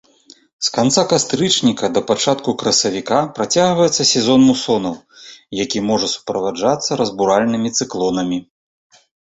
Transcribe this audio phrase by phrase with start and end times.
[0.67, 4.95] З канца кастрычніка да пачатку красавіка працягваецца сезон мусонаў,
[5.65, 8.47] які можа суправаджацца разбуральнымі цыклонамі.